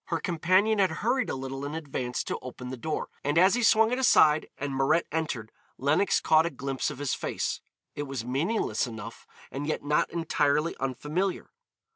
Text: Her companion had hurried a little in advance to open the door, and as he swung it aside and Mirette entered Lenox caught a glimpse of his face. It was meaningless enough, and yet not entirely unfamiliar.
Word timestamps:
Her 0.05 0.19
companion 0.19 0.79
had 0.79 0.89
hurried 0.89 1.29
a 1.29 1.35
little 1.35 1.63
in 1.63 1.75
advance 1.75 2.23
to 2.23 2.39
open 2.41 2.71
the 2.71 2.75
door, 2.75 3.09
and 3.23 3.37
as 3.37 3.53
he 3.53 3.61
swung 3.61 3.91
it 3.91 3.99
aside 3.99 4.47
and 4.57 4.73
Mirette 4.75 5.05
entered 5.11 5.51
Lenox 5.77 6.19
caught 6.19 6.47
a 6.47 6.49
glimpse 6.49 6.89
of 6.89 6.97
his 6.97 7.13
face. 7.13 7.61
It 7.93 8.07
was 8.07 8.25
meaningless 8.25 8.87
enough, 8.87 9.27
and 9.51 9.67
yet 9.67 9.83
not 9.83 10.09
entirely 10.09 10.75
unfamiliar. 10.79 11.51